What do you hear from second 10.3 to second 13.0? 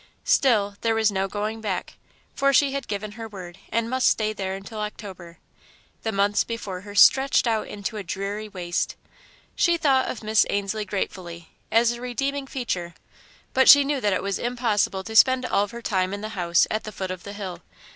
Ainslie gratefully, as a redeeming feature,